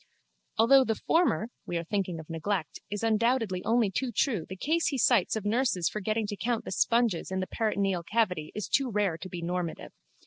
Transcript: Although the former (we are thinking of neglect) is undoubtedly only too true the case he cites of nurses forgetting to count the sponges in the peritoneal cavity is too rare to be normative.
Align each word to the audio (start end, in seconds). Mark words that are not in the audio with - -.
Although 0.57 0.83
the 0.85 0.95
former 0.95 1.49
(we 1.67 1.77
are 1.77 1.83
thinking 1.83 2.19
of 2.19 2.27
neglect) 2.27 2.79
is 2.89 3.03
undoubtedly 3.03 3.63
only 3.63 3.91
too 3.91 4.11
true 4.11 4.47
the 4.49 4.55
case 4.55 4.87
he 4.87 4.97
cites 4.97 5.35
of 5.35 5.45
nurses 5.45 5.89
forgetting 5.89 6.25
to 6.25 6.35
count 6.35 6.65
the 6.65 6.71
sponges 6.71 7.29
in 7.29 7.39
the 7.39 7.45
peritoneal 7.45 8.01
cavity 8.01 8.51
is 8.55 8.67
too 8.67 8.89
rare 8.89 9.19
to 9.19 9.29
be 9.29 9.43
normative. 9.43 9.93